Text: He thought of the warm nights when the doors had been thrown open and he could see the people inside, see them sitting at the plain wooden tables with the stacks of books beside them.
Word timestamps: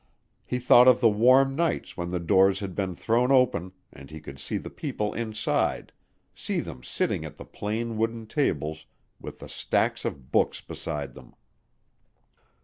He 0.47 0.57
thought 0.57 0.87
of 0.87 0.99
the 0.99 1.07
warm 1.11 1.55
nights 1.55 1.95
when 1.95 2.09
the 2.09 2.19
doors 2.19 2.59
had 2.59 2.73
been 2.73 2.95
thrown 2.95 3.31
open 3.31 3.71
and 3.93 4.09
he 4.09 4.19
could 4.19 4.39
see 4.39 4.57
the 4.57 4.71
people 4.71 5.13
inside, 5.13 5.91
see 6.33 6.59
them 6.59 6.83
sitting 6.83 7.23
at 7.23 7.35
the 7.35 7.45
plain 7.45 7.97
wooden 7.97 8.25
tables 8.25 8.87
with 9.19 9.37
the 9.37 9.47
stacks 9.47 10.03
of 10.03 10.31
books 10.31 10.59
beside 10.59 11.13
them. 11.13 11.35